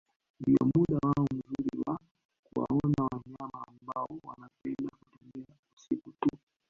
[0.39, 1.99] Ndio muda wao mzuri wa
[2.43, 6.29] kuwaona wanyama ambao wanapenda kutembea usiku tu